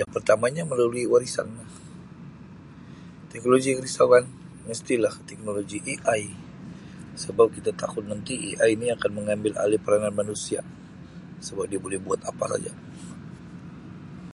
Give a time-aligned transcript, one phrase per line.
[0.00, 1.68] Yang pertamanya melalui warisan lah
[3.32, 4.24] teknologi yang merisaukan
[4.68, 6.22] mestilah teknologi AI
[7.24, 10.60] sebab kita takut nanti AI ni akan mengambil alih peranan manusia
[11.46, 12.72] sebab dia buli buat apa saja.